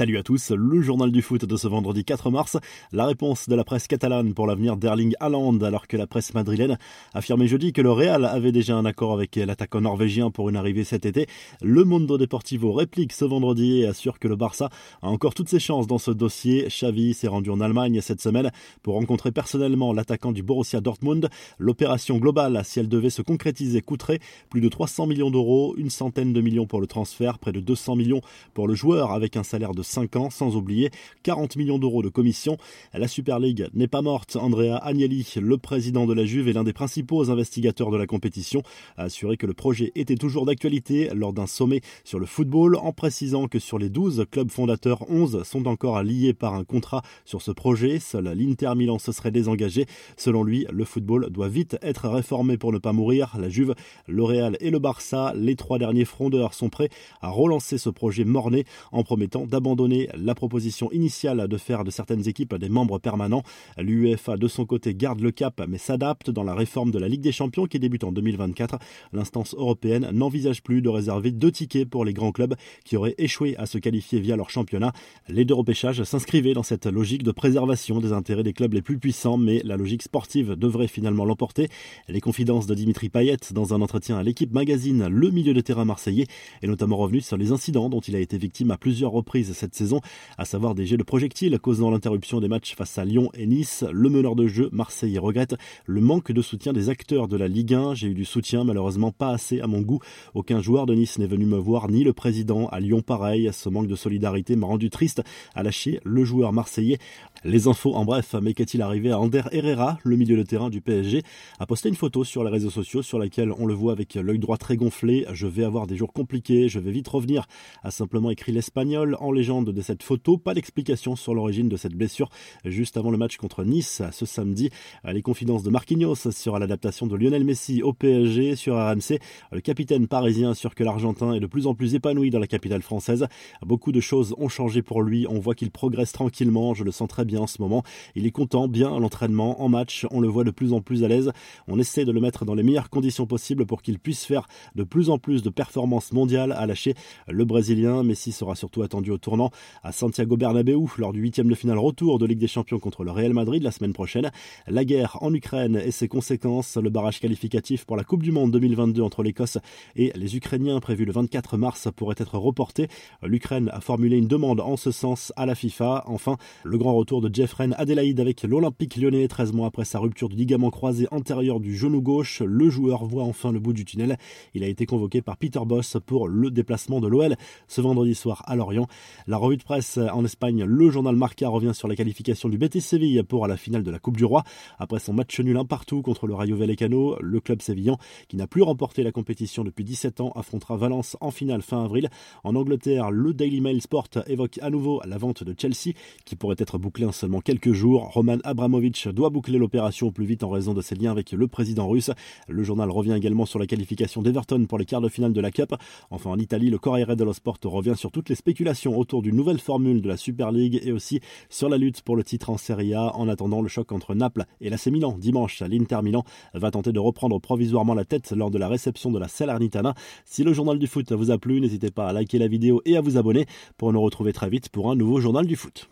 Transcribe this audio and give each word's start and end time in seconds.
Salut 0.00 0.16
à 0.16 0.22
tous, 0.22 0.50
le 0.52 0.80
journal 0.80 1.12
du 1.12 1.20
foot 1.20 1.44
de 1.44 1.56
ce 1.58 1.68
vendredi 1.68 2.06
4 2.06 2.30
mars. 2.30 2.56
La 2.90 3.04
réponse 3.04 3.50
de 3.50 3.54
la 3.54 3.64
presse 3.64 3.86
catalane 3.86 4.32
pour 4.32 4.46
l'avenir 4.46 4.78
d'Erling 4.78 5.12
Haaland 5.20 5.60
alors 5.60 5.86
que 5.86 5.98
la 5.98 6.06
presse 6.06 6.32
madrilène 6.32 6.78
affirmait 7.12 7.46
jeudi 7.46 7.74
que 7.74 7.82
le 7.82 7.92
Real 7.92 8.24
avait 8.24 8.50
déjà 8.50 8.74
un 8.76 8.86
accord 8.86 9.12
avec 9.12 9.36
l'attaquant 9.36 9.82
norvégien 9.82 10.30
pour 10.30 10.48
une 10.48 10.56
arrivée 10.56 10.84
cet 10.84 11.04
été. 11.04 11.26
Le 11.60 11.84
Mundo 11.84 12.16
Deportivo 12.16 12.72
réplique 12.72 13.12
ce 13.12 13.26
vendredi 13.26 13.82
et 13.82 13.88
assure 13.88 14.18
que 14.18 14.26
le 14.26 14.36
Barça 14.36 14.70
a 15.02 15.08
encore 15.08 15.34
toutes 15.34 15.50
ses 15.50 15.58
chances 15.58 15.86
dans 15.86 15.98
ce 15.98 16.12
dossier. 16.12 16.68
Xavi 16.68 17.12
s'est 17.12 17.28
rendu 17.28 17.50
en 17.50 17.60
Allemagne 17.60 18.00
cette 18.00 18.22
semaine 18.22 18.50
pour 18.82 18.94
rencontrer 18.94 19.32
personnellement 19.32 19.92
l'attaquant 19.92 20.32
du 20.32 20.42
Borussia 20.42 20.80
Dortmund. 20.80 21.28
L'opération 21.58 22.16
globale, 22.16 22.62
si 22.64 22.80
elle 22.80 22.88
devait 22.88 23.10
se 23.10 23.20
concrétiser, 23.20 23.82
coûterait 23.82 24.20
plus 24.48 24.62
de 24.62 24.68
300 24.70 25.06
millions 25.06 25.30
d'euros, 25.30 25.74
une 25.76 25.90
centaine 25.90 26.32
de 26.32 26.40
millions 26.40 26.66
pour 26.66 26.80
le 26.80 26.86
transfert, 26.86 27.38
près 27.38 27.52
de 27.52 27.60
200 27.60 27.96
millions 27.96 28.22
pour 28.54 28.66
le 28.66 28.74
joueur 28.74 29.12
avec 29.12 29.36
un 29.36 29.42
salaire 29.42 29.74
de 29.74 29.82
5 29.90 30.16
ans, 30.16 30.30
sans 30.30 30.56
oublier 30.56 30.90
40 31.24 31.56
millions 31.56 31.78
d'euros 31.78 32.02
de 32.02 32.08
commission. 32.08 32.56
La 32.94 33.08
Super 33.08 33.38
League 33.38 33.66
n'est 33.74 33.88
pas 33.88 34.02
morte. 34.02 34.36
Andrea 34.36 34.76
Agnelli, 34.76 35.26
le 35.40 35.58
président 35.58 36.06
de 36.06 36.14
la 36.14 36.24
Juve 36.24 36.48
et 36.48 36.52
l'un 36.52 36.64
des 36.64 36.72
principaux 36.72 37.30
investigateurs 37.30 37.90
de 37.90 37.96
la 37.96 38.06
compétition, 38.06 38.62
a 38.96 39.04
assuré 39.04 39.36
que 39.36 39.46
le 39.46 39.54
projet 39.54 39.92
était 39.96 40.14
toujours 40.14 40.46
d'actualité 40.46 41.10
lors 41.14 41.32
d'un 41.32 41.46
sommet 41.46 41.80
sur 42.04 42.18
le 42.18 42.26
football, 42.26 42.76
en 42.76 42.92
précisant 42.92 43.48
que 43.48 43.58
sur 43.58 43.78
les 43.78 43.88
12 43.88 44.26
clubs 44.30 44.50
fondateurs, 44.50 45.10
11 45.10 45.42
sont 45.42 45.66
encore 45.66 46.02
liés 46.02 46.34
par 46.34 46.54
un 46.54 46.64
contrat 46.64 47.02
sur 47.24 47.42
ce 47.42 47.50
projet. 47.50 47.98
Seul 47.98 48.32
l'Inter 48.36 48.72
Milan 48.76 48.98
se 48.98 49.12
serait 49.12 49.30
désengagé. 49.30 49.86
Selon 50.16 50.44
lui, 50.44 50.66
le 50.70 50.84
football 50.84 51.30
doit 51.30 51.48
vite 51.48 51.76
être 51.82 52.08
réformé 52.08 52.56
pour 52.56 52.72
ne 52.72 52.78
pas 52.78 52.92
mourir. 52.92 53.36
La 53.38 53.48
Juve, 53.48 53.74
le 54.06 54.22
Real 54.22 54.56
et 54.60 54.70
le 54.70 54.78
Barça, 54.78 55.32
les 55.36 55.56
trois 55.56 55.78
derniers 55.78 56.04
frondeurs 56.04 56.54
sont 56.54 56.68
prêts 56.68 56.90
à 57.20 57.30
relancer 57.30 57.78
ce 57.78 57.90
projet 57.90 58.24
morné 58.24 58.64
en 58.92 59.02
promettant 59.02 59.46
d'abandonner 59.46 59.79
la 59.88 60.34
proposition 60.34 60.90
initiale 60.92 61.48
de 61.48 61.56
faire 61.56 61.84
de 61.84 61.90
certaines 61.90 62.28
équipes 62.28 62.54
des 62.54 62.68
membres 62.68 62.98
permanents. 62.98 63.42
L'UEFA, 63.78 64.36
de 64.36 64.48
son 64.48 64.66
côté, 64.66 64.94
garde 64.94 65.20
le 65.20 65.30
cap 65.30 65.62
mais 65.68 65.78
s'adapte 65.78 66.30
dans 66.30 66.44
la 66.44 66.54
réforme 66.54 66.90
de 66.90 66.98
la 66.98 67.08
Ligue 67.08 67.20
des 67.20 67.32
Champions 67.32 67.66
qui 67.66 67.78
débute 67.78 68.04
en 68.04 68.12
2024. 68.12 68.78
L'instance 69.12 69.54
européenne 69.54 70.10
n'envisage 70.12 70.62
plus 70.62 70.82
de 70.82 70.88
réserver 70.88 71.30
deux 71.30 71.52
tickets 71.52 71.88
pour 71.88 72.04
les 72.04 72.12
grands 72.12 72.32
clubs 72.32 72.54
qui 72.84 72.96
auraient 72.96 73.14
échoué 73.18 73.56
à 73.56 73.66
se 73.66 73.78
qualifier 73.78 74.20
via 74.20 74.36
leur 74.36 74.50
championnat. 74.50 74.92
Les 75.28 75.44
deux 75.44 75.54
repêchages 75.54 76.02
s'inscrivaient 76.02 76.54
dans 76.54 76.62
cette 76.62 76.86
logique 76.86 77.22
de 77.22 77.32
préservation 77.32 78.00
des 78.00 78.12
intérêts 78.12 78.42
des 78.42 78.52
clubs 78.52 78.72
les 78.72 78.82
plus 78.82 78.98
puissants, 78.98 79.36
mais 79.36 79.60
la 79.64 79.76
logique 79.76 80.02
sportive 80.02 80.56
devrait 80.56 80.88
finalement 80.88 81.24
l'emporter. 81.24 81.68
Les 82.08 82.20
confidences 82.20 82.66
de 82.66 82.74
Dimitri 82.74 83.08
Payet 83.08 83.36
dans 83.52 83.74
un 83.74 83.80
entretien 83.80 84.18
à 84.18 84.22
l'équipe 84.22 84.52
magazine, 84.52 85.06
le 85.08 85.30
milieu 85.30 85.54
de 85.54 85.60
terrain 85.60 85.84
marseillais, 85.84 86.26
est 86.62 86.66
notamment 86.66 86.96
revenu 86.96 87.20
sur 87.20 87.36
les 87.36 87.52
incidents 87.52 87.88
dont 87.88 88.00
il 88.00 88.16
a 88.16 88.20
été 88.20 88.38
victime 88.38 88.70
à 88.70 88.76
plusieurs 88.76 89.12
reprises 89.12 89.52
cette 89.60 89.74
saison, 89.74 90.00
à 90.38 90.44
savoir 90.44 90.74
des 90.74 90.86
jets 90.86 90.96
de 90.96 91.02
projectiles 91.02 91.58
causant 91.58 91.90
l'interruption 91.90 92.40
des 92.40 92.48
matchs 92.48 92.74
face 92.74 92.96
à 92.96 93.04
Lyon 93.04 93.30
et 93.34 93.46
Nice. 93.46 93.84
Le 93.92 94.08
meneur 94.08 94.34
de 94.34 94.46
jeu 94.46 94.70
Marseille 94.72 95.18
regrette 95.18 95.54
le 95.84 96.00
manque 96.00 96.32
de 96.32 96.40
soutien 96.40 96.72
des 96.72 96.88
acteurs 96.88 97.28
de 97.28 97.36
la 97.36 97.46
Ligue 97.46 97.74
1. 97.74 97.94
J'ai 97.94 98.08
eu 98.08 98.14
du 98.14 98.24
soutien, 98.24 98.64
malheureusement 98.64 99.12
pas 99.12 99.30
assez 99.30 99.60
à 99.60 99.66
mon 99.66 99.82
goût. 99.82 100.00
Aucun 100.34 100.62
joueur 100.62 100.86
de 100.86 100.94
Nice 100.94 101.18
n'est 101.18 101.26
venu 101.26 101.44
me 101.44 101.58
voir, 101.58 101.90
ni 101.90 102.04
le 102.04 102.14
président. 102.14 102.68
À 102.68 102.80
Lyon, 102.80 103.02
pareil. 103.02 103.50
Ce 103.52 103.68
manque 103.68 103.86
de 103.86 103.96
solidarité 103.96 104.56
m'a 104.56 104.66
rendu 104.66 104.88
triste 104.88 105.22
à 105.54 105.62
lâcher 105.62 106.00
le 106.04 106.24
joueur 106.24 106.54
marseillais. 106.54 106.98
Les 107.44 107.68
infos 107.68 107.94
en 107.94 108.04
bref, 108.04 108.34
mais 108.40 108.54
qu'est-il 108.54 108.80
arrivé 108.80 109.10
à 109.10 109.18
Ander 109.18 109.42
Herrera, 109.52 109.98
le 110.04 110.16
milieu 110.16 110.36
de 110.36 110.42
terrain 110.42 110.70
du 110.70 110.80
PSG, 110.80 111.22
a 111.58 111.66
posté 111.66 111.88
une 111.88 111.96
photo 111.96 112.24
sur 112.24 112.44
les 112.44 112.50
réseaux 112.50 112.70
sociaux 112.70 113.02
sur 113.02 113.18
laquelle 113.18 113.52
on 113.52 113.66
le 113.66 113.74
voit 113.74 113.92
avec 113.92 114.14
l'œil 114.14 114.38
droit 114.38 114.56
très 114.56 114.76
gonflé. 114.76 115.26
Je 115.32 115.46
vais 115.46 115.64
avoir 115.64 115.86
des 115.86 115.96
jours 115.96 116.12
compliqués, 116.12 116.68
je 116.68 116.78
vais 116.78 116.90
vite 116.90 117.08
revenir, 117.08 117.46
a 117.82 117.90
simplement 117.90 118.30
écrit 118.30 118.52
l'espagnol 118.52 119.16
en 119.20 119.32
légende 119.32 119.49
de 119.50 119.82
cette 119.82 120.04
photo. 120.04 120.38
Pas 120.38 120.54
d'explication 120.54 121.16
sur 121.16 121.34
l'origine 121.34 121.68
de 121.68 121.76
cette 121.76 121.94
blessure 121.94 122.28
juste 122.64 122.96
avant 122.96 123.10
le 123.10 123.18
match 123.18 123.36
contre 123.36 123.64
Nice 123.64 124.00
ce 124.12 124.24
samedi. 124.24 124.70
Les 125.04 125.22
confidences 125.22 125.64
de 125.64 125.70
Marquinhos 125.70 126.30
sur 126.30 126.56
l'adaptation 126.56 127.08
de 127.08 127.16
Lionel 127.16 127.44
Messi 127.44 127.82
au 127.82 127.92
PSG 127.92 128.54
sur 128.54 128.76
RMC. 128.76 129.18
Le 129.50 129.60
capitaine 129.60 130.06
parisien 130.06 130.50
assure 130.50 130.76
que 130.76 130.84
l'Argentin 130.84 131.32
est 131.32 131.40
de 131.40 131.46
plus 131.46 131.66
en 131.66 131.74
plus 131.74 131.96
épanoui 131.96 132.30
dans 132.30 132.38
la 132.38 132.46
capitale 132.46 132.82
française. 132.82 133.26
Beaucoup 133.66 133.90
de 133.90 133.98
choses 133.98 134.36
ont 134.38 134.48
changé 134.48 134.82
pour 134.82 135.02
lui. 135.02 135.26
On 135.28 135.40
voit 135.40 135.56
qu'il 135.56 135.72
progresse 135.72 136.12
tranquillement. 136.12 136.72
Je 136.74 136.84
le 136.84 136.92
sens 136.92 137.08
très 137.08 137.24
bien 137.24 137.40
en 137.40 137.48
ce 137.48 137.60
moment. 137.60 137.82
Il 138.14 138.26
est 138.26 138.30
content, 138.30 138.68
bien 138.68 138.94
à 138.94 139.00
l'entraînement, 139.00 139.60
en 139.60 139.68
match. 139.68 140.06
On 140.12 140.20
le 140.20 140.28
voit 140.28 140.44
de 140.44 140.52
plus 140.52 140.72
en 140.72 140.80
plus 140.80 141.02
à 141.02 141.08
l'aise. 141.08 141.32
On 141.66 141.80
essaie 141.80 142.04
de 142.04 142.12
le 142.12 142.20
mettre 142.20 142.44
dans 142.44 142.54
les 142.54 142.62
meilleures 142.62 142.88
conditions 142.88 143.26
possibles 143.26 143.66
pour 143.66 143.82
qu'il 143.82 143.98
puisse 143.98 144.24
faire 144.24 144.46
de 144.76 144.84
plus 144.84 145.10
en 145.10 145.18
plus 145.18 145.42
de 145.42 145.50
performances 145.50 146.12
mondiales 146.12 146.52
à 146.52 146.66
lâcher 146.66 146.94
le 147.26 147.44
Brésilien. 147.44 148.04
Messi 148.04 148.30
sera 148.30 148.54
surtout 148.54 148.82
attendu 148.82 149.10
au 149.10 149.18
tournant 149.18 149.39
à 149.82 149.92
Santiago 149.92 150.36
Bernabéu 150.36 150.86
lors 150.98 151.12
du 151.12 151.20
huitième 151.20 151.48
de 151.48 151.54
finale 151.54 151.78
retour 151.78 152.18
de 152.18 152.26
Ligue 152.26 152.38
des 152.38 152.48
Champions 152.48 152.78
contre 152.78 153.04
le 153.04 153.10
Real 153.10 153.32
Madrid 153.32 153.62
la 153.62 153.70
semaine 153.70 153.92
prochaine. 153.92 154.30
La 154.66 154.84
guerre 154.84 155.18
en 155.20 155.32
Ukraine 155.32 155.80
et 155.82 155.90
ses 155.90 156.08
conséquences, 156.08 156.76
le 156.76 156.90
barrage 156.90 157.20
qualificatif 157.20 157.84
pour 157.84 157.96
la 157.96 158.04
Coupe 158.04 158.22
du 158.22 158.32
Monde 158.32 158.50
2022 158.52 159.02
entre 159.02 159.22
l'Écosse 159.22 159.58
et 159.96 160.12
les 160.14 160.36
Ukrainiens 160.36 160.80
prévu 160.80 161.04
le 161.04 161.12
24 161.12 161.56
mars 161.56 161.88
pourrait 161.96 162.16
être 162.18 162.36
reporté. 162.38 162.88
L'Ukraine 163.22 163.70
a 163.72 163.80
formulé 163.80 164.16
une 164.18 164.28
demande 164.28 164.60
en 164.60 164.76
ce 164.76 164.90
sens 164.90 165.32
à 165.36 165.46
la 165.46 165.54
FIFA. 165.54 166.04
Enfin, 166.06 166.36
le 166.64 166.78
grand 166.78 166.94
retour 166.94 167.20
de 167.20 167.32
Jeffrey 167.32 167.68
Adelaide 167.76 168.20
avec 168.20 168.42
l'Olympique 168.42 168.96
lyonnais 168.96 169.28
13 169.28 169.52
mois 169.52 169.68
après 169.68 169.84
sa 169.84 169.98
rupture 169.98 170.28
du 170.28 170.36
ligament 170.36 170.70
croisé 170.70 171.06
antérieur 171.10 171.60
du 171.60 171.76
genou 171.76 172.00
gauche. 172.00 172.42
Le 172.44 172.70
joueur 172.70 173.04
voit 173.04 173.24
enfin 173.24 173.52
le 173.52 173.60
bout 173.60 173.72
du 173.72 173.84
tunnel. 173.84 174.18
Il 174.54 174.64
a 174.64 174.66
été 174.66 174.86
convoqué 174.86 175.22
par 175.22 175.36
Peter 175.36 175.60
Boss 175.64 175.96
pour 176.04 176.28
le 176.28 176.50
déplacement 176.50 177.00
de 177.00 177.08
l'OL 177.08 177.36
ce 177.68 177.80
vendredi 177.80 178.14
soir 178.14 178.42
à 178.46 178.56
Lorient. 178.56 178.86
La 179.30 179.36
revue 179.36 179.58
de 179.58 179.62
presse 179.62 179.96
en 179.96 180.24
Espagne, 180.24 180.64
le 180.64 180.90
journal 180.90 181.14
Marca 181.14 181.48
revient 181.48 181.70
sur 181.72 181.86
la 181.86 181.94
qualification 181.94 182.48
du 182.48 182.58
Betis 182.58 182.80
Séville 182.80 183.22
pour 183.22 183.46
la 183.46 183.56
finale 183.56 183.84
de 183.84 183.90
la 183.92 184.00
Coupe 184.00 184.16
du 184.16 184.24
Roi. 184.24 184.42
Après 184.80 184.98
son 184.98 185.12
match 185.12 185.38
nul 185.38 185.56
un 185.56 185.64
partout 185.64 186.02
contre 186.02 186.26
le 186.26 186.34
Rayo 186.34 186.56
Vallecano, 186.56 187.16
le 187.20 187.38
club 187.38 187.62
sévillan, 187.62 187.96
qui 188.26 188.36
n'a 188.36 188.48
plus 188.48 188.62
remporté 188.62 189.04
la 189.04 189.12
compétition 189.12 189.62
depuis 189.62 189.84
17 189.84 190.20
ans, 190.20 190.32
affrontera 190.34 190.76
Valence 190.76 191.16
en 191.20 191.30
finale 191.30 191.62
fin 191.62 191.84
avril. 191.84 192.10
En 192.42 192.56
Angleterre, 192.56 193.12
le 193.12 193.32
Daily 193.32 193.60
Mail 193.60 193.80
Sport 193.80 194.08
évoque 194.26 194.58
à 194.62 194.68
nouveau 194.68 195.00
la 195.06 195.16
vente 195.16 195.44
de 195.44 195.54
Chelsea, 195.56 195.94
qui 196.24 196.34
pourrait 196.34 196.56
être 196.58 196.78
bouclée 196.78 197.06
en 197.06 197.12
seulement 197.12 197.40
quelques 197.40 197.72
jours. 197.72 198.10
Roman 198.12 198.38
Abramovich 198.42 199.06
doit 199.06 199.30
boucler 199.30 199.58
l'opération 199.58 200.08
au 200.08 200.10
plus 200.10 200.26
vite 200.26 200.42
en 200.42 200.50
raison 200.50 200.74
de 200.74 200.82
ses 200.82 200.96
liens 200.96 201.12
avec 201.12 201.30
le 201.30 201.46
président 201.46 201.86
russe. 201.86 202.10
Le 202.48 202.64
journal 202.64 202.90
revient 202.90 203.14
également 203.14 203.46
sur 203.46 203.60
la 203.60 203.68
qualification 203.68 204.22
d'Everton 204.22 204.66
pour 204.66 204.76
les 204.76 204.86
quarts 204.86 205.02
de 205.02 205.08
finale 205.08 205.32
de 205.32 205.40
la 205.40 205.52
Cup. 205.52 205.72
Enfin, 206.10 206.30
en 206.30 206.38
Italie, 206.40 206.68
le 206.68 206.78
Corriere 206.78 207.14
dello 207.14 207.32
Sport 207.32 207.58
revient 207.62 207.94
sur 207.94 208.10
toutes 208.10 208.28
les 208.28 208.34
spéculations 208.34 208.98
autour 209.20 209.22
d'une 209.22 209.36
nouvelle 209.36 209.58
formule 209.58 210.00
de 210.00 210.08
la 210.08 210.16
Super 210.16 210.50
League 210.50 210.80
et 210.82 210.92
aussi 210.92 211.20
sur 211.50 211.68
la 211.68 211.76
lutte 211.76 212.00
pour 212.00 212.16
le 212.16 212.24
titre 212.24 212.48
en 212.48 212.56
Serie 212.56 212.94
A. 212.94 213.14
En 213.16 213.28
attendant 213.28 213.60
le 213.60 213.68
choc 213.68 213.92
entre 213.92 214.14
Naples 214.14 214.46
et 214.60 214.70
l'AC 214.70 214.86
Milan 214.86 215.16
dimanche, 215.18 215.60
l'Inter 215.60 216.00
Milan 216.02 216.24
va 216.54 216.70
tenter 216.70 216.92
de 216.92 216.98
reprendre 216.98 217.38
provisoirement 217.38 217.94
la 217.94 218.04
tête 218.04 218.32
lors 218.32 218.50
de 218.50 218.58
la 218.58 218.68
réception 218.68 219.10
de 219.10 219.18
la 219.18 219.28
Salernitana. 219.28 219.94
Si 220.24 220.42
le 220.42 220.54
journal 220.54 220.78
du 220.78 220.86
foot 220.86 221.12
vous 221.12 221.30
a 221.30 221.38
plu, 221.38 221.60
n'hésitez 221.60 221.90
pas 221.90 222.08
à 222.08 222.12
liker 222.12 222.38
la 222.38 222.48
vidéo 222.48 222.80
et 222.86 222.96
à 222.96 223.02
vous 223.02 223.18
abonner 223.18 223.46
pour 223.76 223.92
nous 223.92 224.00
retrouver 224.00 224.32
très 224.32 224.48
vite 224.48 224.70
pour 224.70 224.90
un 224.90 224.96
nouveau 224.96 225.20
journal 225.20 225.46
du 225.46 225.56
foot. 225.56 225.88